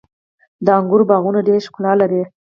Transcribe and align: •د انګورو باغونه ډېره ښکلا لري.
•د 0.65 0.67
انګورو 0.79 1.03
باغونه 1.09 1.39
ډېره 1.47 1.65
ښکلا 1.67 1.93
لري. 2.01 2.21